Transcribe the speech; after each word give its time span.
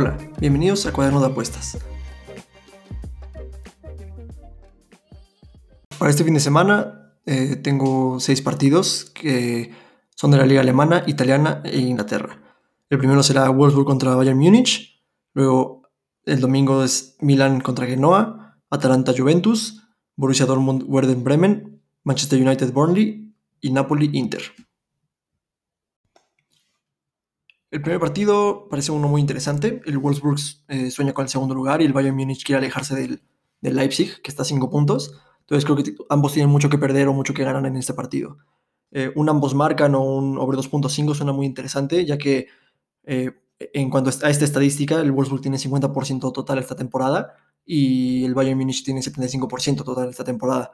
Hola, 0.00 0.16
bienvenidos 0.38 0.86
a 0.86 0.92
Cuaderno 0.92 1.18
de 1.18 1.26
Apuestas. 1.26 1.76
Para 5.98 6.08
este 6.08 6.22
fin 6.22 6.34
de 6.34 6.38
semana 6.38 7.16
eh, 7.26 7.56
tengo 7.56 8.20
seis 8.20 8.40
partidos 8.40 9.10
que 9.12 9.72
son 10.14 10.30
de 10.30 10.36
la 10.36 10.46
liga 10.46 10.60
alemana, 10.60 11.02
italiana 11.08 11.62
e 11.64 11.80
Inglaterra. 11.80 12.40
El 12.88 12.98
primero 12.98 13.24
será 13.24 13.50
Wolfsburg 13.50 13.86
contra 13.86 14.14
Bayern 14.14 14.38
Múnich, 14.38 15.02
luego 15.34 15.82
el 16.26 16.40
domingo 16.40 16.84
es 16.84 17.16
Milan 17.20 17.60
contra 17.60 17.86
Genoa, 17.86 18.56
Atalanta 18.70 19.12
Juventus, 19.18 19.82
Borussia 20.14 20.46
Dortmund 20.46 20.84
Werder 20.86 21.16
Bremen, 21.16 21.82
Manchester 22.04 22.40
United 22.40 22.72
Burnley 22.72 23.34
y 23.60 23.72
Napoli 23.72 24.10
Inter. 24.12 24.42
El 27.70 27.82
primer 27.82 28.00
partido 28.00 28.66
parece 28.70 28.92
uno 28.92 29.08
muy 29.08 29.20
interesante. 29.20 29.82
El 29.84 29.98
Wolfsburg 29.98 30.40
eh, 30.68 30.90
sueña 30.90 31.12
con 31.12 31.24
el 31.24 31.28
segundo 31.28 31.54
lugar 31.54 31.82
y 31.82 31.84
el 31.84 31.92
Bayern 31.92 32.16
Múnich 32.16 32.44
quiere 32.44 32.58
alejarse 32.58 32.94
del, 32.94 33.22
Leipzig, 33.60 34.22
que 34.22 34.30
está 34.30 34.42
a 34.42 34.46
cinco 34.46 34.70
puntos. 34.70 35.20
Entonces 35.40 35.64
creo 35.64 35.76
que 35.76 35.94
ambos 36.08 36.32
tienen 36.32 36.50
mucho 36.50 36.70
que 36.70 36.78
perder 36.78 37.08
o 37.08 37.12
mucho 37.12 37.34
que 37.34 37.44
ganar 37.44 37.66
en 37.66 37.76
este 37.76 37.92
partido. 37.92 38.38
Eh, 38.90 39.12
un 39.16 39.28
ambos 39.28 39.54
marcan 39.54 39.94
o 39.94 40.02
un 40.02 40.38
over 40.38 40.58
2.5 40.58 41.14
suena 41.14 41.32
muy 41.32 41.44
interesante, 41.44 42.06
ya 42.06 42.16
que 42.16 42.46
eh, 43.04 43.32
en 43.58 43.90
cuanto 43.90 44.08
a 44.08 44.30
esta 44.30 44.44
estadística, 44.44 45.00
el 45.00 45.12
Wolfsburg 45.12 45.42
tiene 45.42 45.58
50% 45.58 46.32
total 46.32 46.58
esta 46.58 46.76
temporada 46.76 47.34
y 47.66 48.24
el 48.24 48.34
Bayern 48.34 48.58
Múnich 48.58 48.82
tiene 48.82 49.00
75% 49.00 49.84
total 49.84 50.08
esta 50.08 50.24
temporada. 50.24 50.70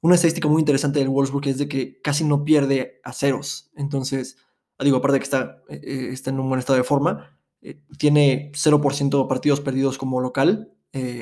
Una 0.00 0.14
estadística 0.14 0.46
muy 0.46 0.60
interesante 0.60 1.00
del 1.00 1.08
Wolfsburg 1.08 1.48
es 1.48 1.58
de 1.58 1.66
que 1.66 2.00
casi 2.02 2.22
no 2.22 2.44
pierde 2.44 3.00
a 3.02 3.12
ceros. 3.12 3.70
Entonces, 3.74 4.36
digo, 4.84 4.98
aparte 4.98 5.14
de 5.14 5.18
que 5.20 5.24
está, 5.24 5.62
eh, 5.68 5.80
eh, 5.82 6.08
está 6.12 6.30
en 6.30 6.40
un 6.40 6.48
buen 6.48 6.58
estado 6.58 6.76
de 6.76 6.84
forma, 6.84 7.38
eh, 7.62 7.80
tiene 7.98 8.50
0% 8.54 9.22
de 9.22 9.28
partidos 9.28 9.60
perdidos 9.60 9.98
como 9.98 10.20
local 10.20 10.72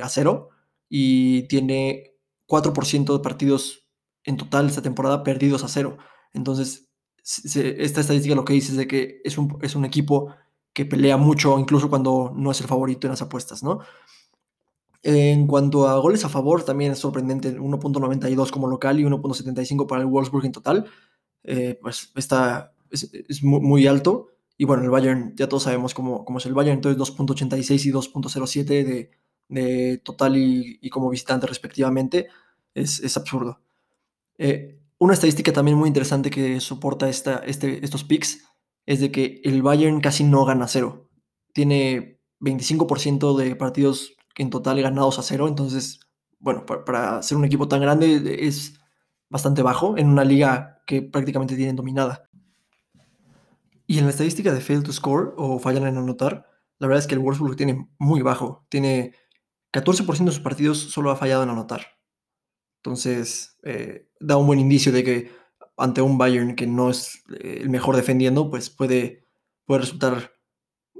a 0.02 0.08
cero 0.08 0.50
y 0.88 1.48
tiene 1.48 2.14
4% 2.46 3.16
de 3.16 3.19
partidos 3.24 3.88
en 4.22 4.36
total 4.36 4.66
esta 4.66 4.83
temporada 4.83 5.24
perdidos 5.24 5.64
a 5.64 5.69
cero. 5.69 5.98
Entonces, 6.33 6.92
esta 7.24 8.00
estadística 8.00 8.36
lo 8.36 8.44
que 8.44 8.52
dice 8.52 8.70
es 8.70 8.78
de 8.78 8.86
que 8.86 9.20
es 9.24 9.36
un, 9.36 9.58
es 9.62 9.74
un 9.74 9.84
equipo 9.84 10.33
que 10.72 10.84
pelea 10.84 11.16
mucho, 11.16 11.58
incluso 11.58 11.91
cuando 11.91 12.33
no 12.36 12.52
es 12.52 12.61
el 12.61 12.68
favorito 12.68 13.08
en 13.08 13.12
las 13.12 13.22
apuestas, 13.22 13.64
¿no? 13.64 13.80
En 15.02 15.48
cuanto 15.48 15.89
a 15.89 15.98
goles 15.98 16.24
a 16.24 16.28
favor, 16.28 16.64
también 16.64 16.92
es 16.92 17.00
sorprendente, 17.00 17.58
1.92 17.58 18.50
como 18.52 18.68
local 18.68 19.00
y 19.00 19.05
1.75 19.05 19.89
para 19.89 20.02
el 20.02 20.06
Wolfsburg 20.06 20.46
en 20.46 20.52
total. 20.52 20.86
pues 21.83 22.12
está, 22.14 22.73
es, 22.90 23.42
muy, 23.42 23.86
alto. 23.86 24.28
Y 24.56 24.64
bueno, 24.64 24.82
el 24.84 24.90
Bayern, 24.90 25.34
ya 25.36 25.48
todos 25.48 25.64
sabemos 25.64 25.94
cómo, 25.94 26.24
cómo 26.24 26.38
es 26.38 26.46
el 26.46 26.54
Bayern, 26.54 26.77
entonces 26.77 27.00
2.86 27.00 27.86
y 27.86 27.92
2.07 27.92 28.64
de, 28.64 29.10
de, 29.48 29.98
total 29.98 30.36
y, 30.36 30.88
como 30.90 31.10
visitante 31.10 31.46
respectivamente, 31.46 32.28
es, 32.74 33.00
es 33.00 33.16
absurdo. 33.16 33.60
Eh, 34.38 34.80
una 34.98 35.14
estadística 35.14 35.52
también 35.52 35.77
muy 35.77 35.88
interesante 35.88 36.30
que 36.30 36.60
soporta 36.60 37.08
esta, 37.08 37.38
este, 37.38 37.84
estos 37.84 38.05
picks 38.05 38.44
es 38.86 39.00
de 39.00 39.10
que 39.10 39.40
el 39.44 39.62
Bayern 39.62 40.00
casi 40.00 40.24
no 40.24 40.44
gana 40.44 40.68
cero. 40.68 41.10
Tiene 41.52 42.20
25% 42.40 43.36
de 43.36 43.56
partidos 43.56 44.14
en 44.36 44.50
total 44.50 44.80
ganados 44.82 45.18
a 45.18 45.22
cero, 45.22 45.48
entonces, 45.48 46.00
bueno, 46.38 46.66
para, 46.66 46.84
para 46.84 47.22
ser 47.22 47.38
un 47.38 47.44
equipo 47.44 47.68
tan 47.68 47.80
grande 47.80 48.38
es 48.46 48.74
bastante 49.28 49.62
bajo 49.62 49.96
en 49.98 50.08
una 50.08 50.24
liga 50.24 50.82
que 50.86 51.02
prácticamente 51.02 51.56
tienen 51.56 51.77
dominada. 51.77 52.28
Y 53.86 53.98
en 53.98 54.04
la 54.04 54.10
estadística 54.10 54.52
de 54.52 54.60
fail 54.60 54.82
to 54.82 54.92
score 54.92 55.34
o 55.36 55.58
fallan 55.58 55.86
en 55.86 55.98
anotar, 55.98 56.46
la 56.78 56.86
verdad 56.86 57.02
es 57.02 57.06
que 57.06 57.14
el 57.14 57.20
Wolfsburg 57.20 57.56
tiene 57.56 57.88
muy 57.98 58.22
bajo. 58.22 58.67
Tiene 58.68 59.12
14% 59.72 60.24
de 60.24 60.33
sus 60.33 60.40
partidos 60.40 60.78
solo 60.78 61.11
ha 61.11 61.17
fallado 61.17 61.42
en 61.42 61.50
anotar. 61.50 61.86
Entonces, 62.83 63.58
eh, 63.62 64.08
da 64.20 64.36
un 64.36 64.46
buen 64.46 64.61
indicio 64.61 64.92
de 64.92 65.05
que 65.05 65.30
ante 65.77 66.02
un 66.02 66.18
Bayern 66.18 66.55
que 66.55 66.67
no 66.67 66.90
es 66.90 67.24
eh, 67.40 67.58
el 67.61 67.70
mejor 67.70 67.96
defendiendo, 67.96 68.50
pues 68.50 68.70
puede, 68.70 69.27
puede 69.64 69.80
resultar 69.80 70.33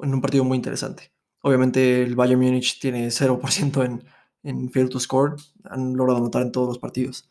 en 0.03 0.15
un 0.15 0.21
partido 0.21 0.45
muy 0.45 0.57
interesante. 0.57 1.13
Obviamente 1.43 2.03
el 2.03 2.17
Bayern 2.17 2.41
Múnich 2.41 2.81
tiene 2.81 3.09
0% 3.09 3.85
en, 3.85 4.05
en 4.43 4.71
fail 4.71 4.89
to 4.89 4.99
score. 4.99 5.37
Han 5.65 5.95
logrado 5.95 6.19
anotar 6.19 6.43
en 6.43 6.53
todos 6.53 6.69
los 6.69 6.79
partidos. 6.79 7.29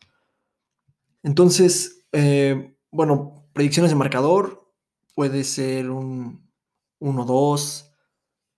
Entonces, 1.22 2.06
eh, 2.12 2.76
bueno, 2.90 3.48
predicciones 3.52 3.90
de 3.90 3.96
marcador 3.96 4.63
puede 5.14 5.44
ser 5.44 5.90
un 5.90 6.48
1-2, 7.00 7.90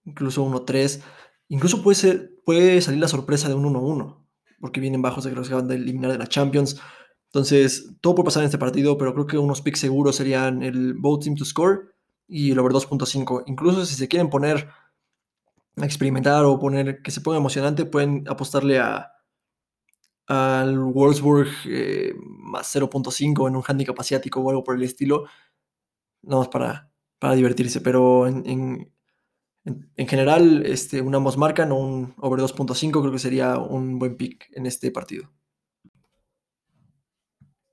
incluso 0.05 0.45
1-3, 0.45 1.03
incluso 1.49 1.83
puede, 1.83 1.95
ser, 1.95 2.31
puede 2.45 2.81
salir 2.81 3.01
la 3.01 3.09
sorpresa 3.09 3.49
de 3.49 3.55
un 3.55 3.65
1-1, 3.65 4.25
porque 4.61 4.81
vienen 4.81 5.03
bajos 5.03 5.25
de 5.25 5.31
que 5.31 5.37
los 5.37 5.49
acaban 5.49 5.69
de 5.69 5.77
eliminar 5.77 6.13
de 6.13 6.19
la 6.19 6.27
Champions. 6.27 6.81
Entonces, 7.27 7.97
todo 8.01 8.15
puede 8.15 8.27
pasar 8.27 8.43
en 8.43 8.47
este 8.47 8.59
partido, 8.59 8.97
pero 8.97 9.13
creo 9.13 9.27
que 9.27 9.39
unos 9.39 9.61
picks 9.61 9.81
seguros 9.81 10.17
serían 10.17 10.63
el 10.63 10.95
both 10.95 11.25
team 11.25 11.37
to 11.37 11.45
score 11.45 11.95
y 12.27 12.53
el 12.53 12.59
over 12.59 12.73
2.5. 12.73 13.45
Incluso 13.47 13.85
si 13.85 13.95
se 13.95 14.09
quieren 14.09 14.31
poner 14.31 14.69
a 15.77 15.85
experimentar 15.85 16.45
o 16.45 16.59
poner 16.59 17.03
que 17.03 17.11
se 17.11 17.21
ponga 17.21 17.37
emocionante, 17.39 17.85
pueden 17.85 18.25
apostarle 18.29 18.79
a 18.79 19.13
al 20.27 20.79
Wolfsburg 20.79 21.49
eh, 21.67 22.13
más 22.19 22.75
0.5 22.75 23.49
en 23.49 23.57
un 23.57 23.63
handicap 23.67 23.99
asiático 24.01 24.41
o 24.41 24.51
algo 24.51 24.65
por 24.65 24.77
el 24.77 24.83
estilo 24.83 25.27
no 26.27 26.39
más 26.39 26.49
para, 26.49 26.93
para 27.19 27.35
divertirse, 27.35 27.81
pero 27.81 28.27
en, 28.27 28.93
general, 29.97 30.65
este, 30.67 31.01
un 31.01 31.15
ambos 31.15 31.39
marcan 31.39 31.73
o 31.73 31.77
un 31.77 32.15
over 32.19 32.41
2.5 32.41 33.01
creo 33.01 33.13
que 33.13 33.19
sería 33.19 33.59
un 33.59 33.99
buen 33.99 34.17
pick 34.17 34.49
en 34.53 34.67
este 34.67 34.91
partido. 34.91 35.33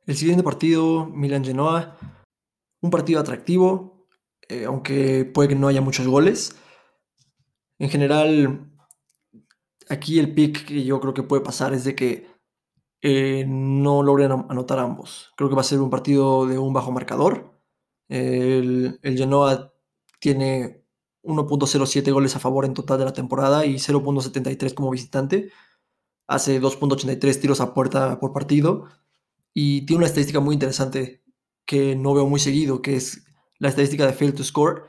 El 0.06 0.16
siguiente 0.16 0.44
partido, 0.44 1.06
Milan-Genoa, 1.06 1.98
un 2.82 2.90
partido 2.90 3.20
atractivo, 3.20 4.08
eh, 4.50 4.66
aunque 4.66 5.26
puede 5.26 5.50
que 5.50 5.56
no 5.56 5.68
haya 5.68 5.82
muchos 5.82 6.08
goles. 6.08 6.56
En 7.80 7.90
general, 7.90 8.70
aquí 9.90 10.20
el 10.20 10.34
pick 10.34 10.66
que 10.66 10.84
yo 10.84 11.00
creo 11.00 11.14
que 11.14 11.24
puede 11.24 11.42
pasar 11.42 11.74
es 11.74 11.86
de 11.86 11.96
que 11.96 12.28
eh, 13.02 13.46
no 13.48 14.04
logren 14.04 14.32
anotar 14.32 14.80
ambos. 14.80 15.34
Creo 15.36 15.50
que 15.50 15.56
va 15.56 15.62
a 15.62 15.66
ser 15.66 15.80
un 15.80 15.90
partido 15.90 16.48
de 16.48 16.58
un 16.58 16.74
bajo 16.74 16.92
marcador. 16.92 17.53
El, 18.14 19.00
Genoa 19.02 19.74
tiene 20.20 20.84
1.07 21.24 22.12
goles 22.12 22.36
a 22.36 22.40
favor 22.40 22.66
en 22.66 22.76
total 22.76 23.00
de 23.00 23.06
la 23.06 23.14
temporada 23.14 23.66
y 23.66 23.76
0.73 23.76 24.76
como 24.76 24.92
visitante. 24.92 25.52
Hace 26.28 26.62
2.83 26.62 27.42
tiros 27.42 27.60
a 27.60 27.74
puerta 27.74 28.20
por 28.20 28.32
partido. 28.32 28.86
Y 29.54 29.88
tiene 29.88 30.00
una 30.00 30.08
estadística 30.08 30.40
muy 30.40 30.54
interesante 30.54 31.24
que 31.66 31.96
no 31.96 32.14
veo 32.14 32.28
muy 32.28 32.40
seguido, 32.40 32.84
que 32.84 32.96
es 32.98 33.26
la 33.58 33.70
estadística 33.70 34.06
de 34.06 34.14
fail 34.14 34.36
to 34.36 34.44
score. 34.44 34.84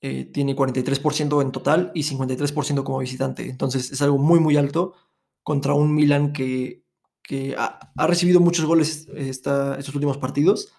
Eh, 0.00 0.26
tiene 0.26 0.54
43% 0.54 1.42
en 1.42 1.50
total 1.50 1.90
y 1.94 2.04
53% 2.04 2.84
como 2.84 2.98
visitante. 2.98 3.50
Entonces 3.50 3.90
es 3.90 4.00
algo 4.02 4.18
muy, 4.18 4.38
muy 4.38 4.56
alto 4.56 4.94
contra 5.42 5.74
un 5.74 5.96
Milan 5.96 6.32
que, 6.32 6.84
que 7.24 7.56
ha, 7.58 8.06
recibido 8.06 8.38
muchos 8.38 8.66
goles 8.66 9.08
estos 9.16 9.94
últimos 9.94 10.18
partidos, 10.18 10.72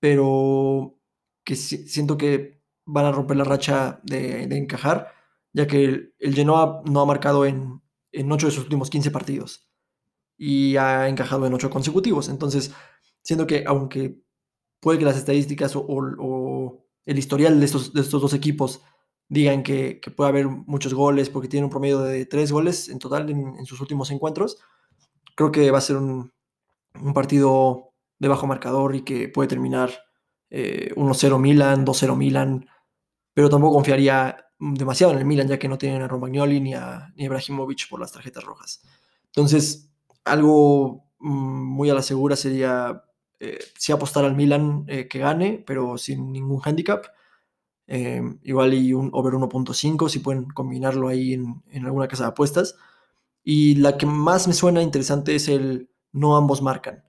pero 0.00 0.95
que 1.46 1.54
siento 1.54 2.18
que 2.18 2.60
van 2.84 3.06
a 3.06 3.12
romper 3.12 3.36
la 3.36 3.44
racha 3.44 4.00
de, 4.02 4.42
encajar, 4.42 5.12
ya 5.52 5.66
que 5.66 6.12
el, 6.18 6.34
Genoa 6.34 6.82
no 6.84 7.00
ha 7.00 7.06
marcado 7.06 7.46
en, 7.46 7.80
en 8.10 8.32
8 8.32 8.48
de 8.48 8.52
sus 8.52 8.64
últimos 8.64 8.90
15 8.90 9.12
partidos 9.12 9.70
y 10.36 10.76
ha 10.76 11.08
encajado 11.08 11.46
en 11.46 11.54
8 11.54 11.70
consecutivos. 11.70 12.28
Entonces, 12.28 12.72
siento 13.22 13.46
que 13.46 13.64
aunque 13.66 14.20
puede 14.80 14.98
que 14.98 15.04
las 15.04 15.16
estadísticas 15.16 15.74
o, 15.76 16.84
el 17.06 17.18
historial 17.18 17.60
de 17.60 17.64
estos, 17.64 17.92
de 17.92 18.00
estos 18.00 18.20
dos 18.20 18.34
equipos 18.34 18.82
digan 19.28 19.62
que, 19.62 20.00
puede 20.16 20.30
haber 20.30 20.48
muchos 20.48 20.94
goles 20.94 21.30
porque 21.30 21.48
tienen 21.48 21.66
un 21.66 21.70
promedio 21.70 22.00
de 22.00 22.26
3 22.26 22.50
goles 22.50 22.88
en 22.88 22.98
total 22.98 23.30
en, 23.30 23.66
sus 23.66 23.80
últimos 23.80 24.10
encuentros, 24.10 24.58
creo 25.36 25.52
que 25.52 25.70
va 25.70 25.78
a 25.78 25.80
ser 25.80 25.96
un, 25.96 26.32
un 27.00 27.14
partido 27.14 27.92
de 28.18 28.28
bajo 28.28 28.48
marcador 28.48 28.96
y 28.96 29.02
que 29.02 29.28
puede 29.28 29.48
terminar 29.48 30.05
1-0 30.50 31.36
eh, 31.36 31.38
Milan, 31.38 31.84
2-0 31.84 32.16
Milan, 32.16 32.68
pero 33.34 33.50
tampoco 33.50 33.74
confiaría 33.74 34.36
demasiado 34.58 35.12
en 35.12 35.18
el 35.18 35.24
Milan, 35.24 35.48
ya 35.48 35.58
que 35.58 35.68
no 35.68 35.78
tienen 35.78 36.02
a 36.02 36.08
Romagnoli 36.08 36.60
ni 36.60 36.74
a, 36.74 37.12
Ibrahimovic 37.16 37.88
por 37.88 38.00
las 38.00 38.12
tarjetas 38.12 38.44
rojas. 38.44 38.82
Entonces, 39.26 39.90
algo 40.24 41.04
mm, 41.18 41.64
muy 41.64 41.90
a 41.90 41.94
la 41.94 42.02
segura 42.02 42.36
sería 42.36 43.04
eh, 43.40 43.58
sí 43.76 43.92
apostar 43.92 44.24
al 44.24 44.36
Milan 44.36 44.84
eh, 44.88 45.08
que 45.08 45.18
gane, 45.18 45.62
pero 45.66 45.98
sin 45.98 46.32
ningún 46.32 46.60
handicap. 46.64 47.06
igual 48.42 48.74
y 48.74 48.92
un 48.92 49.10
over 49.12 49.34
1.5, 49.34 50.08
si 50.08 50.18
pueden 50.20 50.44
combinarlo 50.46 51.08
ahí 51.08 51.34
en, 51.34 51.62
en, 51.70 51.84
alguna 51.84 52.08
casa 52.08 52.24
de 52.24 52.30
apuestas. 52.30 52.76
Y 53.44 53.76
la 53.76 53.96
que 53.96 54.06
más 54.06 54.48
me 54.48 54.54
suena 54.54 54.82
interesante 54.82 55.34
es 55.36 55.48
el 55.48 55.90
no 56.12 56.36
ambos 56.36 56.62
marcan, 56.62 57.04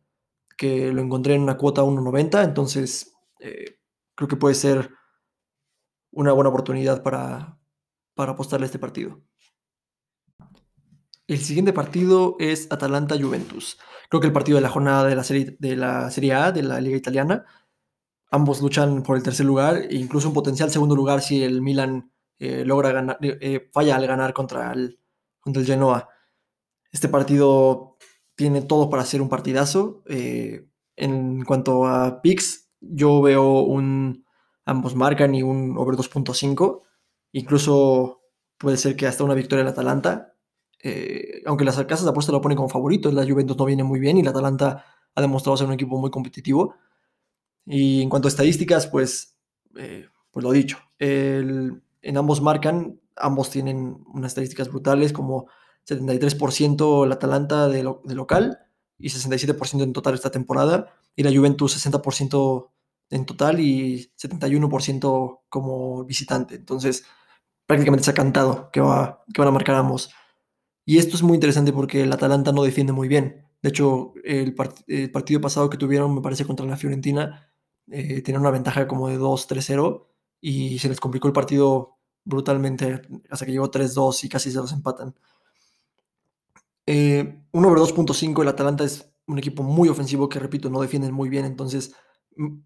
que 0.57 0.91
lo 0.91 1.01
encontré 1.01 1.35
en 1.35 1.41
una 1.41 1.57
cuota 1.57 1.83
1.90, 1.83 2.43
entonces 2.43 3.16
eh, 3.39 3.79
creo 4.15 4.27
que 4.27 4.35
puede 4.35 4.55
ser 4.55 4.91
una 6.11 6.31
buena 6.31 6.49
oportunidad 6.49 7.03
para, 7.03 7.59
para 8.15 8.33
apostarle 8.33 8.65
a 8.65 8.67
este 8.67 8.79
partido. 8.79 9.21
El 11.27 11.39
siguiente 11.39 11.73
partido 11.73 12.37
es 12.39 12.71
Atalanta-Juventus. 12.71 13.77
Creo 14.09 14.21
que 14.21 14.27
el 14.27 14.33
partido 14.33 14.57
de 14.57 14.61
la 14.61 14.69
jornada 14.69 15.05
de 15.05 15.15
la, 15.15 15.23
serie, 15.23 15.57
de 15.59 15.75
la 15.75 16.09
Serie 16.09 16.33
A, 16.33 16.51
de 16.51 16.63
la 16.63 16.79
Liga 16.79 16.95
Italiana. 16.95 17.45
Ambos 18.31 18.61
luchan 18.61 19.03
por 19.03 19.17
el 19.17 19.23
tercer 19.23 19.45
lugar 19.45 19.77
e 19.77 19.95
incluso 19.95 20.29
un 20.29 20.33
potencial 20.33 20.71
segundo 20.71 20.95
lugar 20.95 21.21
si 21.21 21.43
el 21.43 21.61
Milan 21.61 22.11
eh, 22.39 22.63
logra 22.65 22.91
ganar, 22.91 23.17
eh, 23.21 23.69
falla 23.73 23.95
al 23.97 24.07
ganar 24.07 24.33
contra 24.33 24.71
el, 24.71 24.99
contra 25.39 25.61
el 25.61 25.67
Genoa. 25.67 26.09
Este 26.91 27.09
partido 27.09 27.97
tiene 28.35 28.61
todo 28.61 28.89
para 28.89 29.05
ser 29.05 29.21
un 29.21 29.29
partidazo. 29.29 30.03
En 30.05 31.43
cuanto 31.43 31.85
a 31.85 32.21
picks, 32.21 32.66
yo 32.89 33.21
veo 33.21 33.61
un 33.61 34.25
ambos 34.65 34.95
marcan 34.95 35.33
y 35.33 35.41
un 35.41 35.77
over 35.77 35.95
2.5. 35.95 36.81
Incluso 37.31 38.21
puede 38.57 38.77
ser 38.77 38.95
que 38.95 39.07
hasta 39.07 39.23
una 39.23 39.33
victoria 39.33 39.63
del 39.63 39.73
Atalanta. 39.73 40.33
Eh, 40.83 41.41
aunque 41.45 41.65
las 41.65 41.77
casas 41.85 42.03
de 42.03 42.11
apuesta 42.11 42.31
lo 42.31 42.41
ponen 42.41 42.57
como 42.57 42.69
favorito, 42.69 43.11
la 43.11 43.25
Juventus 43.25 43.57
no 43.57 43.65
viene 43.65 43.83
muy 43.83 43.99
bien 43.99 44.17
y 44.17 44.23
la 44.23 44.29
Atalanta 44.29 44.85
ha 45.15 45.21
demostrado 45.21 45.57
ser 45.57 45.67
un 45.67 45.73
equipo 45.73 45.97
muy 45.97 46.11
competitivo. 46.11 46.75
Y 47.65 48.01
en 48.01 48.09
cuanto 48.09 48.27
a 48.27 48.29
estadísticas, 48.29 48.87
pues, 48.87 49.37
eh, 49.75 50.07
pues 50.31 50.43
lo 50.43 50.51
dicho, 50.51 50.77
en 50.99 51.81
ambos 52.15 52.41
marcan, 52.41 52.99
ambos 53.15 53.49
tienen 53.49 54.03
unas 54.13 54.31
estadísticas 54.31 54.69
brutales, 54.69 55.11
como 55.11 55.47
73% 55.87 57.05
el 57.05 57.11
Atalanta 57.11 57.67
de, 57.67 57.83
de, 58.03 58.15
local 58.15 58.59
y 58.97 59.09
67% 59.09 59.83
en 59.83 59.93
total 59.93 60.13
esta 60.13 60.31
temporada, 60.31 60.93
y 61.15 61.23
la 61.23 61.35
Juventus 61.35 61.85
60% 61.85 62.69
en 63.09 63.25
total 63.25 63.59
y 63.59 64.12
71% 64.18 65.42
como 65.50 66.04
visitante. 66.06 66.56
Entonces, 66.56 67.06
prácticamente 67.65 68.06
se 68.06 68.12
ha 68.12 68.13
cantado 68.13 68.69
que, 68.71 68.81
va, 68.81 69.24
que 69.33 69.42
van 69.42 69.50
a 69.50 69.51
marcar 69.51 69.75
ambos. 69.75 70.12
Y 70.86 70.98
esto 71.00 71.15
es 71.15 71.24
muy 71.24 71.36
interesante 71.36 71.74
porque 71.74 72.04
el 72.04 72.13
Atalanta 72.13 72.51
no 72.51 72.63
defiende 72.63 72.94
muy 72.94 73.07
bien. 73.07 73.45
De 73.62 73.69
hecho, 73.69 74.13
el, 74.24 74.56
partido 74.56 75.42
pasado 75.42 75.69
que 75.69 75.77
tuvieron, 75.77 76.15
me 76.15 76.21
parece, 76.21 76.45
contra 76.45 76.65
la 76.65 76.77
Fiorentina, 76.77 77.51
eh, 77.89 78.21
tenían 78.21 78.42
una 78.42 78.51
ventaja 78.51 78.88
como 78.88 79.09
de 79.09 79.18
2-3-0 79.19 80.07
y 80.39 80.80
se 80.80 80.89
les 80.89 81.00
complicó 81.00 81.27
el 81.27 81.33
partido 81.33 81.98
brutalmente 82.24 83.01
hasta 83.30 83.45
que 83.45 83.51
llegó 83.51 83.71
3-2 83.71 84.24
y 84.24 84.30
casi 84.30 84.51
se 84.51 84.57
los 84.57 84.71
empatan. 84.71 85.15
Eh, 86.86 87.44
1 87.51 87.68
over 87.68 87.80
2.5, 87.80 88.42
el 88.42 88.48
Atalanta 88.48 88.83
es 88.83 89.09
un 89.25 89.39
equipo 89.39 89.63
muy 89.63 89.89
ofensivo 89.89 90.30
que, 90.30 90.39
repito, 90.39 90.69
no 90.69 90.81
defienden 90.81 91.13
muy 91.13 91.30
bien. 91.30 91.45
Entonces, 91.45 91.94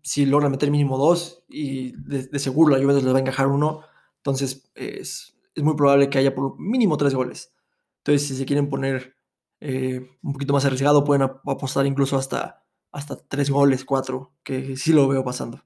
si 0.01 0.25
logran 0.25 0.51
meter 0.51 0.71
mínimo 0.71 0.97
2 0.97 1.45
y 1.49 1.93
de, 1.97 2.39
seguro 2.39 2.71
la 2.71 2.81
Juventus 2.81 3.03
les 3.03 3.13
va 3.13 3.17
a 3.17 3.21
encajar 3.21 3.47
uno, 3.47 3.81
entonces 4.17 4.71
es, 4.75 5.37
es 5.55 5.63
muy 5.63 5.75
probable 5.75 6.09
que 6.09 6.17
haya 6.17 6.35
por 6.35 6.59
mínimo 6.59 6.97
3 6.97 7.13
goles. 7.13 7.53
Entonces, 7.99 8.27
si 8.27 8.35
se 8.35 8.45
quieren 8.45 8.69
poner 8.69 9.15
eh, 9.59 10.09
un 10.23 10.33
poquito 10.33 10.53
más 10.53 10.65
arriesgado, 10.65 11.03
pueden 11.03 11.21
apostar 11.21 11.85
incluso 11.85 12.17
hasta, 12.17 12.65
hasta 12.91 13.15
3 13.15 13.49
goles, 13.51 13.85
4, 13.85 14.33
que 14.43 14.75
sí 14.75 14.91
lo 14.91 15.07
veo 15.07 15.23
pasando. 15.23 15.63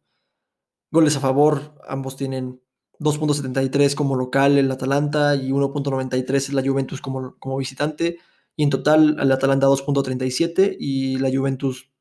Goles 0.91 1.15
a 1.15 1.21
favor, 1.21 1.75
ambos 1.87 2.15
tienen 2.15 2.61
2.73 2.99 3.95
como 3.95 4.15
local 4.15 4.57
el 4.57 4.71
Atalanta 4.71 5.35
y 5.35 5.49
1.93 5.49 6.51
la 6.51 6.61
Juventus 6.61 7.01
como, 7.01 7.37
como 7.39 7.57
visitante. 7.57 8.19
Y 8.55 8.63
en 8.63 8.69
total 8.69 9.17
el 9.19 9.31
Atalanta 9.31 9.67
2.37 9.67 10.77
y 10.79 11.17
la 11.17 11.29
Juventus 11.29 11.91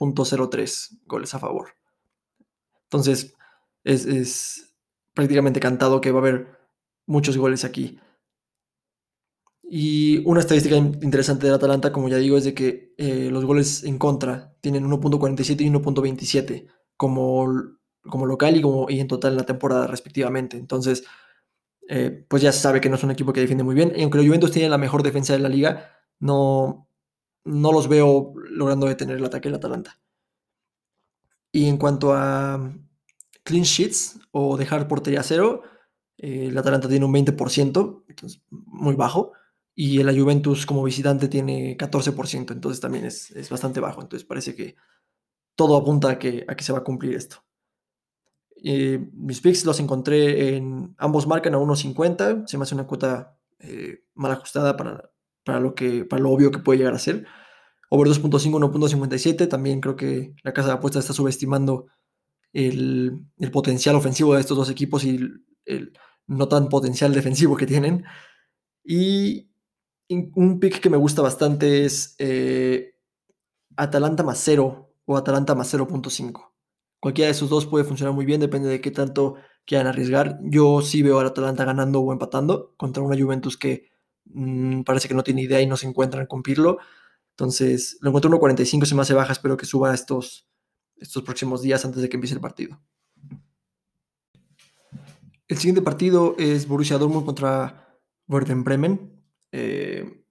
2.03 0.00 1.00
goles 1.06 1.34
a 1.34 1.38
favor. 1.38 1.70
Entonces 2.84 3.34
es, 3.84 4.06
es 4.06 4.74
prácticamente 5.14 5.60
cantado 5.60 6.00
que 6.00 6.12
va 6.12 6.18
a 6.18 6.22
haber 6.22 6.58
muchos 7.06 7.36
goles 7.36 7.64
aquí. 7.64 7.98
Y 9.68 10.22
una 10.24 10.40
estadística 10.40 10.76
interesante 10.76 11.46
del 11.46 11.56
Atalanta, 11.56 11.92
como 11.92 12.08
ya 12.08 12.18
digo, 12.18 12.36
es 12.36 12.44
de 12.44 12.54
que 12.54 12.94
eh, 12.98 13.30
los 13.32 13.44
goles 13.44 13.82
en 13.82 13.98
contra 13.98 14.54
tienen 14.60 14.88
1.47 14.88 15.60
y 15.62 15.70
1.27 15.70 16.68
como, 16.96 17.52
como 18.02 18.26
local 18.26 18.56
y, 18.56 18.62
como, 18.62 18.88
y 18.88 19.00
en 19.00 19.08
total 19.08 19.32
en 19.32 19.38
la 19.38 19.46
temporada 19.46 19.88
respectivamente. 19.88 20.56
Entonces, 20.56 21.04
eh, 21.88 22.24
pues 22.28 22.42
ya 22.42 22.52
se 22.52 22.60
sabe 22.60 22.80
que 22.80 22.88
no 22.88 22.94
es 22.94 23.02
un 23.02 23.10
equipo 23.10 23.32
que 23.32 23.40
defiende 23.40 23.64
muy 23.64 23.74
bien. 23.74 23.92
Y 23.96 24.02
aunque 24.02 24.18
los 24.18 24.26
Juventus 24.26 24.52
tiene 24.52 24.68
la 24.68 24.78
mejor 24.78 25.02
defensa 25.02 25.32
de 25.32 25.40
la 25.40 25.48
liga, 25.48 25.90
no, 26.20 26.85
no 27.46 27.72
los 27.72 27.88
veo 27.88 28.34
logrando 28.50 28.86
detener 28.86 29.16
el 29.16 29.24
ataque 29.24 29.48
del 29.48 29.56
Atalanta. 29.56 29.98
Y 31.52 31.68
en 31.68 31.78
cuanto 31.78 32.12
a 32.12 32.74
clean 33.42 33.64
sheets 33.64 34.18
o 34.32 34.56
dejar 34.56 34.88
portería 34.88 35.22
cero, 35.22 35.62
eh, 36.18 36.48
el 36.48 36.58
Atalanta 36.58 36.88
tiene 36.88 37.06
un 37.06 37.14
20%, 37.14 38.04
entonces 38.08 38.42
muy 38.50 38.94
bajo 38.94 39.32
y 39.74 40.02
la 40.02 40.12
Juventus 40.12 40.66
como 40.66 40.82
visitante 40.82 41.28
tiene 41.28 41.76
14%, 41.76 42.52
entonces 42.52 42.80
también 42.80 43.04
es, 43.04 43.48
bastante 43.50 43.78
bajo, 43.78 44.00
entonces 44.00 44.26
parece 44.26 44.54
que 44.54 44.74
todo 45.54 45.76
apunta 45.76 46.10
a 46.10 46.18
que, 46.18 46.44
a 46.48 46.56
que 46.56 46.64
se 46.64 46.72
va 46.72 46.78
a 46.78 46.84
cumplir 46.84 47.14
esto. 47.14 47.44
Eh, 48.64 49.10
mis 49.12 49.42
picks 49.42 49.66
los 49.66 49.78
encontré 49.80 50.56
en 50.56 50.94
ambos 50.96 51.26
marcan 51.26 51.54
a 51.54 51.58
1.50, 51.58 52.46
se 52.46 52.56
me 52.56 52.62
hace 52.62 52.74
una 52.74 52.86
cuota 52.86 53.38
eh, 53.58 54.04
mal 54.14 54.32
ajustada 54.32 54.76
para, 54.76 55.10
para, 55.46 55.60
lo 55.60 55.76
que, 55.76 56.04
para 56.04 56.20
lo 56.20 56.30
obvio 56.32 56.50
que 56.50 56.58
puede 56.58 56.80
llegar 56.80 56.94
a 56.94 56.98
ser. 56.98 57.24
Over 57.88 58.08
2.5, 58.08 58.58
1.57, 58.60 59.48
también 59.48 59.80
creo 59.80 59.94
que 59.94 60.34
la 60.42 60.52
casa 60.52 60.68
de 60.68 60.74
apuestas 60.74 61.04
está 61.04 61.14
subestimando 61.14 61.86
el, 62.52 63.20
el, 63.38 63.50
potencial 63.52 63.94
ofensivo 63.94 64.34
de 64.34 64.40
estos 64.40 64.56
dos 64.56 64.70
equipos 64.70 65.04
y 65.04 65.20
el, 65.66 65.92
no 66.26 66.48
tan 66.48 66.68
potencial 66.68 67.14
defensivo 67.14 67.56
que 67.56 67.66
tienen. 67.66 68.04
Y 68.84 69.50
un 70.08 70.58
pick 70.58 70.80
que 70.80 70.90
me 70.90 70.96
gusta 70.96 71.22
bastante 71.22 71.84
es 71.84 72.16
eh, 72.18 72.96
Atalanta 73.76 74.24
más 74.24 74.40
0 74.44 74.90
o 75.04 75.16
Atalanta 75.16 75.54
más 75.54 75.72
0.5. 75.72 76.52
Cualquiera 76.98 77.26
de 77.26 77.32
esos 77.32 77.50
dos 77.50 77.66
puede 77.66 77.84
funcionar 77.84 78.14
muy 78.14 78.24
bien, 78.26 78.40
depende 78.40 78.68
de 78.68 78.80
qué 78.80 78.90
tanto 78.90 79.36
quieran 79.64 79.86
arriesgar. 79.86 80.40
Yo 80.42 80.82
sí 80.82 81.02
veo 81.02 81.20
al 81.20 81.28
Atalanta 81.28 81.64
ganando 81.64 82.00
o 82.00 82.12
empatando 82.12 82.74
contra 82.76 83.04
una 83.04 83.16
Juventus 83.16 83.56
que 83.56 83.95
mm, 84.26 84.82
parece 84.82 85.08
que 85.08 85.14
no 85.14 85.22
tiene 85.22 85.42
idea 85.42 85.60
y 85.60 85.66
no 85.66 85.76
se 85.76 85.86
encuentra 85.86 86.20
en 86.20 86.26
cumplirlo. 86.26 86.78
Entonces, 87.30 87.98
lo 88.00 88.10
encuentro 88.10 88.30
1.45, 88.30 88.86
se 88.86 88.94
me 88.94 89.02
hace 89.02 89.14
baja, 89.14 89.32
espero 89.32 89.56
que 89.56 89.66
suba 89.66 89.94
estos, 89.94 90.48
estos 90.96 91.22
próximos 91.22 91.62
días 91.62 91.84
antes 91.84 92.02
de 92.02 92.08
que 92.08 92.16
empiece 92.16 92.34
el 92.34 92.40
partido. 92.40 92.80
El 95.48 95.58
siguiente 95.58 95.82
partido 95.82 96.34
es 96.38 96.66
Borussia 96.66 96.98
Dortmund 96.98 97.24
contra 97.24 98.00
Werder 98.26 98.56
Bremen. 98.56 99.22
Eh, 99.52 100.24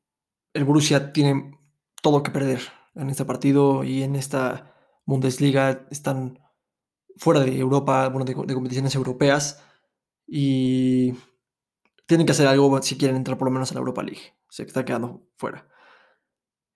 el 0.54 0.64
Borussia 0.64 1.14
tiene 1.14 1.58
todo 2.02 2.22
que 2.22 2.32
perder 2.32 2.62
en 2.96 3.10
este 3.10 3.26
partido 3.26 3.84
y 3.84 4.04
en 4.04 4.16
esta 4.16 4.74
Bundesliga 5.06 5.88
están 5.92 6.40
fuera 7.18 7.42
de 7.42 7.58
Europa, 7.58 8.10
bueno, 8.10 8.26
de, 8.26 8.34
competiciones 8.34 8.96
europeas 8.96 9.64
y 10.28 11.14
tienen 12.06 12.26
que 12.26 12.32
hacer 12.32 12.48
algo 12.48 12.82
si 12.82 12.98
quieren 12.98 13.18
entrar 13.18 13.38
por 13.38 13.48
lo 13.48 13.52
menos 13.52 13.72
a 13.72 13.74
la 13.76 13.80
Europa 13.80 14.04
League. 14.04 14.22
Se 14.50 14.64
está 14.64 14.86
quedando 14.86 15.28
fuera. 15.38 15.68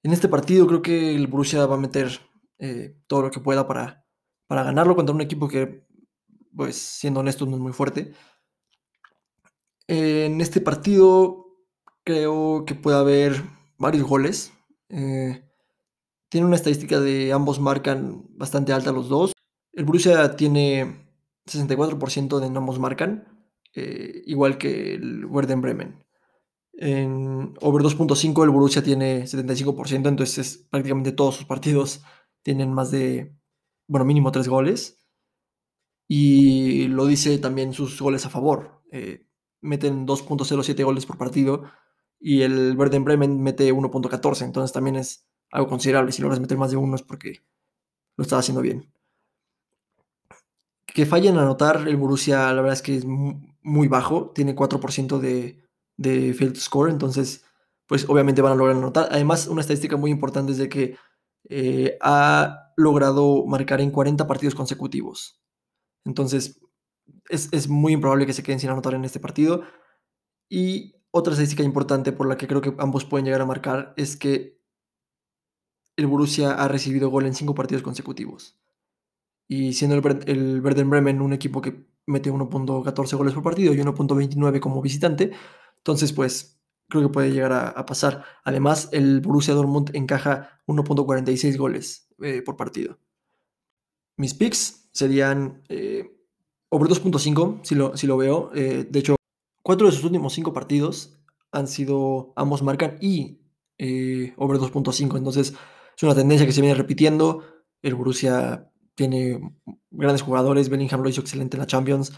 En 0.03 0.13
este 0.13 0.27
partido 0.27 0.65
creo 0.67 0.81
que 0.81 1.15
el 1.15 1.27
Borussia 1.27 1.65
va 1.65 1.75
a 1.75 1.79
meter 1.79 2.19
eh, 2.57 2.97
todo 3.07 3.23
lo 3.23 3.31
que 3.31 3.39
pueda 3.39 3.67
para, 3.67 4.05
para 4.47 4.63
ganarlo 4.63 4.95
contra 4.95 5.13
un 5.13 5.21
equipo 5.21 5.47
que, 5.47 5.85
pues 6.55 6.77
siendo 6.77 7.19
honesto, 7.19 7.45
no 7.45 7.55
es 7.55 7.61
muy 7.61 7.73
fuerte. 7.73 8.13
En 9.87 10.39
este 10.39 10.61
partido 10.61 11.47
creo 12.03 12.63
que 12.65 12.75
puede 12.75 12.97
haber 12.97 13.43
varios 13.77 14.07
goles. 14.07 14.53
Eh, 14.89 15.43
tiene 16.29 16.47
una 16.47 16.55
estadística 16.55 16.99
de 16.99 17.33
ambos 17.33 17.59
marcan 17.59 18.23
bastante 18.37 18.71
alta 18.71 18.91
los 18.91 19.09
dos. 19.09 19.33
El 19.73 19.85
Borussia 19.85 20.35
tiene 20.35 21.09
64% 21.45 22.39
de 22.39 22.45
ambos 22.47 22.79
marcan, 22.79 23.38
eh, 23.73 24.23
igual 24.25 24.57
que 24.57 24.95
el 24.95 25.25
Werder 25.25 25.57
Bremen. 25.57 26.03
En 26.73 27.53
over 27.61 27.83
2.5 27.83 28.43
el 28.43 28.49
Borussia 28.51 28.81
tiene 28.83 29.23
75%, 29.23 30.07
entonces 30.07 30.67
prácticamente 30.69 31.11
todos 31.11 31.35
sus 31.35 31.45
partidos 31.45 32.01
tienen 32.43 32.73
más 32.73 32.91
de, 32.91 33.35
bueno, 33.87 34.05
mínimo 34.05 34.31
tres 34.31 34.47
goles. 34.47 34.97
Y 36.07 36.87
lo 36.87 37.05
dice 37.05 37.37
también 37.37 37.73
sus 37.73 38.01
goles 38.01 38.25
a 38.25 38.29
favor. 38.29 38.81
Eh, 38.91 39.27
meten 39.61 40.07
2.07 40.07 40.83
goles 40.83 41.05
por 41.05 41.17
partido 41.17 41.65
y 42.19 42.41
el 42.41 42.75
Werder 42.77 43.01
Bremen 43.01 43.41
mete 43.41 43.73
1.14, 43.73 44.43
entonces 44.45 44.73
también 44.73 44.95
es 44.97 45.25
algo 45.51 45.67
considerable. 45.69 46.11
Si 46.11 46.21
logras 46.21 46.39
meter 46.39 46.57
más 46.57 46.71
de 46.71 46.77
uno 46.77 46.95
es 46.95 47.03
porque 47.03 47.41
lo 48.17 48.23
estás 48.23 48.39
haciendo 48.39 48.61
bien. 48.61 48.91
Que 50.85 51.05
fallen 51.05 51.37
a 51.37 51.43
anotar 51.43 51.87
el 51.87 51.97
Borussia, 51.97 52.51
la 52.53 52.61
verdad 52.61 52.73
es 52.73 52.81
que 52.81 52.97
es 52.97 53.05
bajo, 53.63 54.31
tiene 54.31 54.55
4% 54.55 55.19
de, 55.19 55.63
de 55.97 56.33
field 56.33 56.55
score, 56.55 56.89
entonces 56.89 57.45
pues 57.89 58.07
obviamente 58.07 58.43
van 58.43 58.53
a 58.53 58.55
lograr 58.55 58.77
anotar. 58.77 59.09
Además, 59.11 59.47
una 59.47 59.61
estadística 59.61 59.97
muy 59.97 60.11
importante 60.11 60.51
es 60.51 60.59
de 60.59 60.69
que 60.69 60.95
eh, 61.49 61.97
ha 62.01 62.71
logrado 62.77 63.45
marcar 63.47 63.81
en 63.81 63.89
40 63.89 64.27
partidos 64.27 64.53
consecutivos. 64.53 65.41
Entonces, 66.05 66.61
es, 67.29 67.49
es, 67.51 67.67
muy 67.67 67.93
improbable 67.93 68.27
que 68.27 68.33
se 68.33 68.43
queden 68.43 68.59
sin 68.59 68.69
anotar 68.69 68.93
en 68.93 69.05
este 69.05 69.19
partido. 69.19 69.63
Y 70.47 70.97
otra 71.09 71.33
estadística 71.33 71.63
importante 71.63 72.11
por 72.11 72.27
la 72.27 72.37
que 72.37 72.47
creo 72.47 72.61
que 72.61 72.75
ambos 72.77 73.05
pueden 73.05 73.25
llegar 73.25 73.41
a 73.41 73.47
marcar 73.47 73.95
es 73.97 74.15
que 74.15 74.61
el 75.97 76.05
Borussia 76.05 76.51
ha 76.51 76.67
recibido 76.67 77.09
gol 77.09 77.25
en 77.25 77.33
cinco 77.33 77.55
partidos 77.55 77.81
consecutivos. 77.81 78.59
Y 79.47 79.73
siendo 79.73 79.95
el, 79.95 80.23
el 80.27 80.61
Werder 80.61 80.85
Bremen 80.85 81.21
un 81.21 81.33
equipo 81.33 81.59
que 81.59 81.88
mete 82.05 82.31
1.14 82.31 83.17
goles 83.17 83.33
por 83.33 83.43
partido 83.43 83.73
y 83.73 83.77
1.29 83.77 84.59
como 84.59 84.81
visitante, 84.81 85.31
entonces 85.77 86.13
pues 86.13 86.59
creo 86.89 87.03
que 87.03 87.13
puede 87.13 87.31
llegar 87.31 87.53
a, 87.53 87.85
pasar. 87.85 88.25
Además, 88.43 88.89
el 88.91 89.21
Borussia 89.21 89.53
Dortmund 89.53 89.91
encaja 89.93 90.59
1.46 90.67 91.55
goles 91.57 92.09
eh, 92.21 92.41
por 92.41 92.57
partido. 92.57 92.97
Mis 94.17 94.33
picks 94.33 94.89
serían 94.91 95.63
eh, 95.69 96.11
over 96.69 96.89
2.5, 96.89 97.59
si 97.63 97.75
lo, 97.75 97.95
si 97.95 98.07
lo 98.07 98.17
veo. 98.17 98.51
Eh, 98.55 98.87
de 98.89 98.99
hecho, 98.99 99.15
cuatro 99.61 99.87
de 99.87 99.93
sus 99.93 100.03
últimos 100.03 100.33
cinco 100.33 100.51
partidos 100.51 101.17
han 101.51 101.67
sido, 101.67 102.33
ambos 102.35 102.63
marcan 102.63 102.97
y 102.99 103.37
over 104.37 104.57
2.5. 104.57 105.17
Entonces, 105.17 105.53
es 105.95 106.03
una 106.03 106.15
tendencia 106.15 106.45
que 106.45 106.51
se 106.51 106.61
viene 106.61 106.75
repitiendo. 106.75 107.43
El 107.81 107.95
Borussia 107.95 108.71
tiene 108.99 109.39
grandes 109.91 110.21
jugadores. 110.21 110.67
Bellingham 110.67 111.01
lo 111.01 111.07
hizo 111.07 111.21
excelente 111.21 111.55
en 111.55 111.61
la 111.61 111.67
Champions. 111.67 112.11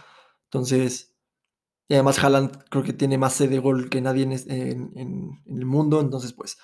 Entonces, 0.45 1.15
y 1.87 1.93
además 1.93 2.17
Haaland 2.23 2.63
creo 2.71 2.81
que 2.81 2.91
tiene 2.91 3.19
más 3.19 3.33
sed 3.33 3.51
de 3.51 3.59
gol 3.59 3.87
que 3.87 4.01
nadie 4.01 4.23
en, 4.23 5.41
el 5.45 5.65
mundo. 5.67 6.01
Entonces, 6.01 6.33
pues, 6.33 6.57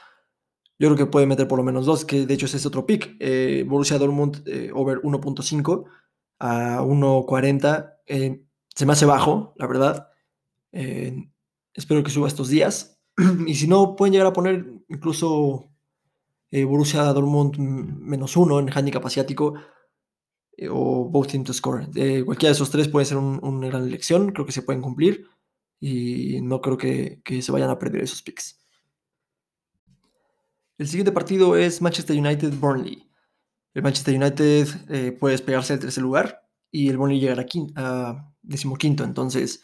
yo 0.79 0.87
creo 0.87 0.95
que 0.95 1.05
puede 1.05 1.27
meter 1.27 1.47
por 1.47 1.59
lo 1.59 1.63
menos 1.63 1.85
dos, 1.85 2.03
que 2.03 2.25
de 2.25 2.33
hecho 2.33 2.47
ese 2.47 2.57
es 2.57 2.65
otro 2.65 2.87
pick. 2.87 3.15
Eh, 3.19 3.63
Borussia 3.67 3.99
Dortmund 3.99 4.41
eh, 4.47 4.71
over 4.73 5.01
1.5 5.03 5.85
a 6.39 6.81
1.40. 6.81 7.93
Eh, 8.07 8.43
se 8.73 8.85
me 8.87 8.93
hace 8.93 9.05
bajo, 9.05 9.53
la 9.57 9.67
verdad. 9.67 10.09
espero 10.71 12.03
que 12.03 12.09
suba 12.09 12.27
estos 12.27 12.49
días. 12.49 12.99
y 13.45 13.53
si 13.53 13.67
no, 13.67 13.95
pueden 13.95 14.13
llegar 14.13 14.29
a 14.29 14.33
poner 14.33 14.65
incluso 14.89 15.69
Borussia 16.51 17.03
Dortmund 17.03 17.59
menos 17.59 18.35
uno 18.35 18.59
en 18.59 18.71
handicap 18.75 19.05
asiático 19.05 19.53
eh, 20.57 20.67
o 20.69 21.05
both 21.05 21.27
team 21.27 21.43
to 21.43 21.53
score. 21.53 21.85
cualquiera 22.25 22.49
de 22.49 22.55
esos 22.55 22.71
tres 22.71 22.87
puede 22.87 23.05
ser 23.05 23.17
una 23.17 23.67
gran 23.67 23.83
elección, 23.83 24.31
creo 24.31 24.45
que 24.45 24.51
se 24.51 24.63
pueden 24.63 24.81
cumplir 24.81 25.27
y 25.79 26.41
no 26.41 26.61
creo 26.61 26.77
que, 26.77 27.21
se 27.41 27.51
vayan 27.51 27.69
a 27.69 27.79
perder 27.79 28.03
esos 28.03 28.21
picks. 28.21 28.59
El 30.77 30.87
siguiente 30.87 31.11
partido 31.11 31.55
es 31.55 31.81
Manchester 31.81 32.17
United-Burnley. 32.17 33.09
El 33.73 33.83
Manchester 33.83 34.15
United 34.15 34.67
eh, 34.89 35.11
puede 35.11 35.33
despegarse 35.33 35.73
del 35.73 35.81
tercer 35.81 36.03
lugar 36.03 36.41
y 36.71 36.89
el 36.89 36.97
Burnley 36.97 37.19
llegará 37.19 37.45
a 37.75 38.33
decimoquinto, 38.41 39.03
entonces 39.03 39.61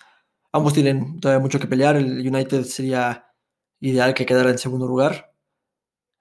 ambos 0.51 0.73
tienen 0.73 1.19
todavía 1.19 1.41
mucho 1.41 1.59
que 1.59 1.67
pelear. 1.67 1.95
El 1.95 2.27
United 2.27 2.63
sería 2.63 3.25
ideal 3.79 4.13
que 4.13 4.25
quedara 4.25 4.49
en 4.49 4.57
segundo 4.57 4.87
lugar, 4.87 5.32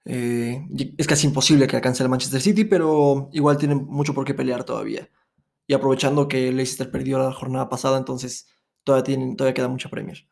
eh, 0.05 0.67
es 0.97 1.07
casi 1.07 1.27
imposible 1.27 1.67
que 1.67 1.75
alcance 1.75 2.03
el 2.03 2.09
Manchester 2.09 2.41
City, 2.41 2.65
pero 2.65 3.29
igual 3.31 3.57
tienen 3.57 3.85
mucho 3.85 4.13
por 4.13 4.25
qué 4.25 4.33
pelear 4.33 4.63
todavía. 4.63 5.09
Y 5.65 5.73
aprovechando 5.73 6.27
que 6.27 6.51
Leicester 6.51 6.91
perdió 6.91 7.19
la 7.19 7.31
jornada 7.31 7.69
pasada, 7.69 7.97
entonces 7.97 8.47
todavía, 8.83 9.03
tienen, 9.05 9.35
todavía 9.35 9.53
queda 9.53 9.67
mucha 9.69 9.89
Premier. 9.89 10.27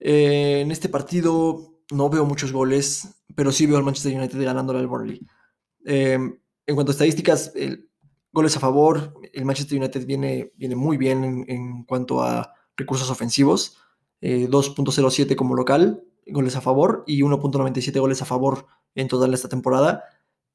Eh, 0.00 0.60
en 0.62 0.70
este 0.70 0.88
partido 0.88 1.80
no 1.90 2.08
veo 2.08 2.24
muchos 2.24 2.52
goles, 2.52 3.22
pero 3.36 3.52
sí 3.52 3.66
veo 3.66 3.76
al 3.76 3.84
Manchester 3.84 4.16
United 4.16 4.42
ganándole 4.42 4.78
al 4.78 4.86
Burnley. 4.86 5.26
Eh, 5.84 6.18
en 6.66 6.74
cuanto 6.74 6.92
a 6.92 6.94
estadísticas, 6.94 7.52
goles 8.32 8.56
a 8.56 8.60
favor, 8.60 9.14
el 9.32 9.44
Manchester 9.44 9.78
United 9.78 10.06
viene, 10.06 10.52
viene 10.56 10.76
muy 10.76 10.96
bien 10.96 11.24
en, 11.24 11.44
en 11.48 11.84
cuanto 11.84 12.22
a 12.22 12.54
recursos 12.76 13.10
ofensivos. 13.10 13.78
2.07 14.22 15.34
como 15.34 15.56
local, 15.56 16.04
goles 16.26 16.56
a 16.56 16.60
favor 16.60 17.04
y 17.06 17.22
1.97 17.22 17.98
goles 18.00 18.22
a 18.22 18.24
favor 18.24 18.66
en 18.94 19.08
total 19.08 19.34
esta 19.34 19.48
temporada. 19.48 20.04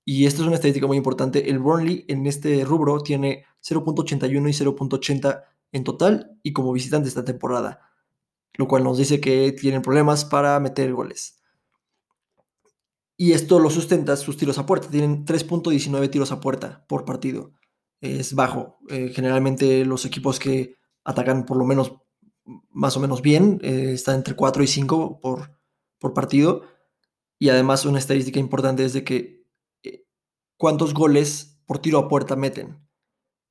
Y 0.05 0.25
esto 0.25 0.41
es 0.41 0.47
una 0.47 0.55
estadística 0.55 0.87
muy 0.87 0.97
importante. 0.97 1.49
El 1.49 1.59
Burnley 1.59 2.05
en 2.07 2.25
este 2.27 2.63
rubro 2.63 3.01
tiene 3.01 3.45
0.81 3.61 4.29
y 4.31 4.65
0.80 4.65 5.43
en 5.73 5.83
total 5.83 6.37
y 6.43 6.53
como 6.53 6.71
visitante 6.71 7.09
esta 7.09 7.25
temporada, 7.25 7.81
lo 8.53 8.67
cual 8.67 8.83
nos 8.83 8.97
dice 8.97 9.19
que 9.19 9.51
tienen 9.51 9.81
problemas 9.81 10.23
para 10.23 10.59
meter 10.59 10.93
goles. 10.93 11.41
Y 13.17 13.33
esto 13.33 13.59
lo 13.59 13.69
sustenta 13.69 14.15
sus 14.15 14.37
tiros 14.37 14.59
a 14.59 14.65
puerta. 14.65 14.89
Tienen 14.89 15.25
3.19 15.25 16.09
tiros 16.09 16.31
a 16.31 16.39
puerta 16.39 16.85
por 16.87 17.03
partido. 17.03 17.51
Es 17.99 18.35
bajo. 18.35 18.77
Eh, 18.89 19.11
generalmente 19.13 19.83
los 19.85 20.05
equipos 20.05 20.39
que 20.39 20.77
atacan 21.03 21.45
por 21.45 21.57
lo 21.57 21.65
menos 21.65 21.93
más 22.69 22.95
o 22.95 22.99
menos 22.99 23.21
bien 23.21 23.59
eh, 23.63 23.91
están 23.93 24.17
entre 24.17 24.35
4 24.35 24.63
y 24.63 24.67
5 24.67 25.19
por, 25.19 25.56
por 25.99 26.13
partido. 26.13 26.63
Y 27.39 27.49
además 27.49 27.85
una 27.85 27.99
estadística 27.99 28.39
importante 28.39 28.85
es 28.85 28.93
de 28.93 29.03
que 29.03 29.45
eh, 29.83 30.05
cuántos 30.57 30.93
goles 30.93 31.59
por 31.65 31.79
tiro 31.79 31.97
a 31.99 32.07
puerta 32.07 32.35
meten. 32.35 32.87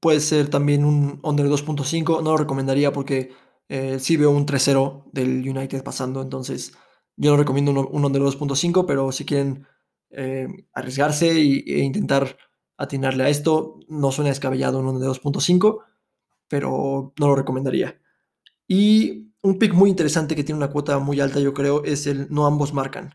puede 0.00 0.20
ser 0.20 0.48
también 0.48 0.84
un 0.84 1.18
under 1.24 1.46
2.5, 1.46 2.22
no 2.22 2.30
lo 2.30 2.36
recomendaría 2.36 2.92
porque 2.92 3.32
eh, 3.68 3.98
sí 3.98 4.16
veo 4.16 4.30
un 4.30 4.46
3-0 4.46 5.10
del 5.12 5.40
United 5.40 5.82
pasando, 5.82 6.22
entonces 6.22 6.72
yo 7.16 7.32
no 7.32 7.36
recomiendo 7.36 7.72
un, 7.72 8.04
under 8.04 8.22
2.5, 8.22 8.86
pero 8.86 9.10
si 9.10 9.24
quieren 9.24 9.66
eh, 10.10 10.46
arriesgarse 10.72 11.32
e 11.32 11.80
intentar 11.80 12.38
atinarle 12.76 13.24
a 13.24 13.28
esto, 13.28 13.80
no 13.88 14.12
suena 14.12 14.28
descabellado 14.30 14.78
un 14.78 14.86
under 14.86 15.08
2.5, 15.08 15.82
pero 16.46 17.12
no 17.18 17.26
lo 17.26 17.34
recomendaría. 17.34 18.00
Y 18.68 19.27
un 19.42 19.58
pick 19.58 19.72
muy 19.74 19.90
interesante 19.90 20.34
que 20.34 20.44
tiene 20.44 20.58
una 20.58 20.70
cuota 20.70 20.98
muy 20.98 21.20
alta, 21.20 21.40
yo 21.40 21.54
creo, 21.54 21.84
es 21.84 22.06
el 22.06 22.28
no 22.30 22.46
ambos 22.46 22.72
marcan. 22.72 23.14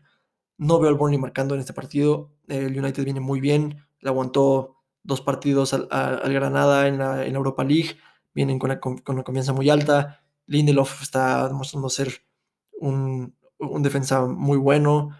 No 0.56 0.78
veo 0.78 0.88
al 0.90 0.96
Burnley 0.96 1.18
marcando 1.18 1.54
en 1.54 1.60
este 1.60 1.72
partido. 1.72 2.32
El 2.48 2.78
United 2.78 3.04
viene 3.04 3.20
muy 3.20 3.40
bien, 3.40 3.86
le 4.00 4.08
aguantó 4.08 4.76
dos 5.02 5.20
partidos 5.20 5.74
al, 5.74 6.32
Granada 6.32 6.88
en 6.88 6.98
la, 6.98 7.26
Europa 7.26 7.64
League, 7.64 7.96
vienen 8.34 8.58
con, 8.58 8.70
la, 8.70 8.80
confianza 8.80 9.52
muy 9.52 9.68
alta. 9.68 10.22
Lindelof 10.46 11.02
está 11.02 11.48
demostrando 11.48 11.90
ser 11.90 12.22
un, 12.80 13.34
defensa 13.80 14.24
muy 14.24 14.58
bueno. 14.58 15.10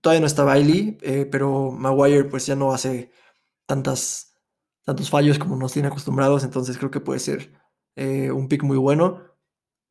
todavía 0.00 0.20
no 0.20 0.26
está 0.26 0.44
Bailey, 0.44 0.98
eh, 1.02 1.26
pero 1.30 1.70
Maguire 1.70 2.24
pues 2.24 2.46
ya 2.46 2.56
no 2.56 2.72
hace 2.72 3.10
tantas, 3.66 4.34
tantos 4.84 5.10
fallos 5.10 5.38
como 5.38 5.56
nos 5.56 5.72
tiene 5.72 5.88
acostumbrados, 5.88 6.44
entonces 6.44 6.78
creo 6.78 6.90
que 6.90 7.00
puede 7.00 7.20
ser 7.20 7.59
eh, 7.96 8.30
un 8.30 8.48
pick 8.48 8.62
muy 8.62 8.76
bueno. 8.76 9.22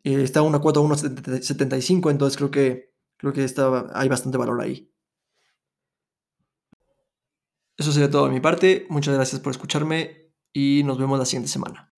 Eh, 0.04 0.24
está 0.24 0.42
1 0.42 0.62
4 0.62 0.82
1 0.82 0.96
75, 0.96 2.10
entonces 2.10 2.38
creo 2.38 2.52
que, 2.52 2.94
creo 3.18 3.34
que 3.34 3.44
está, 3.44 3.88
hay 3.94 4.08
bastante 4.10 4.38
valor 4.38 4.62
ahí. 4.62 4.92
Eso 7.78 7.92
sería 7.92 8.10
todo 8.10 8.26
de 8.26 8.34
mi 8.34 8.40
parte. 8.42 8.86
Muchas 8.90 9.16
gracias 9.16 9.42
por 9.42 9.52
escucharme 9.52 10.34
y 10.52 10.84
nos 10.84 10.98
vemos 10.98 11.18
la 11.18 11.26
siguiente 11.26 11.50
semana. 11.50 11.94